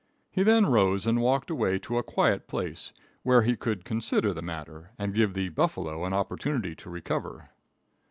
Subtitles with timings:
[0.31, 4.41] He then rose and walked away to a quiet place, where he could consider the
[4.41, 7.51] matter and give the buffalo an opportunity to recover.